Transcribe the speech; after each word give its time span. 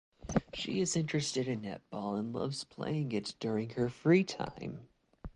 She 0.55 0.81
is 0.81 0.95
interested 0.95 1.47
in 1.47 1.61
netball 1.61 2.17
and 2.17 2.33
loves 2.33 2.63
playing 2.63 3.11
it 3.11 3.35
during 3.39 3.69
her 3.75 3.87
free 3.87 4.23
time. 4.23 4.87